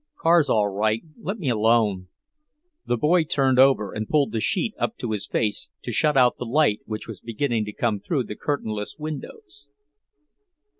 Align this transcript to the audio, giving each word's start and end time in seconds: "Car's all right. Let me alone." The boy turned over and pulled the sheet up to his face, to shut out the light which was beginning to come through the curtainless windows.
"Car's 0.19 0.49
all 0.49 0.67
right. 0.67 1.03
Let 1.15 1.37
me 1.37 1.47
alone." 1.49 2.07
The 2.87 2.97
boy 2.97 3.23
turned 3.23 3.59
over 3.59 3.93
and 3.93 4.09
pulled 4.09 4.31
the 4.31 4.39
sheet 4.41 4.73
up 4.79 4.97
to 4.97 5.11
his 5.11 5.27
face, 5.27 5.69
to 5.83 5.91
shut 5.91 6.17
out 6.17 6.37
the 6.39 6.43
light 6.45 6.79
which 6.85 7.07
was 7.07 7.21
beginning 7.21 7.65
to 7.65 7.71
come 7.71 7.99
through 7.99 8.23
the 8.23 8.35
curtainless 8.35 8.95
windows. 8.97 9.67